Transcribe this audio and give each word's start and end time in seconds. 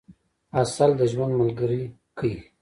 عسل 0.59 0.91
د 0.99 1.01
ژوند 1.11 1.33
ملګری 1.41 1.81
کئ. 2.17 2.33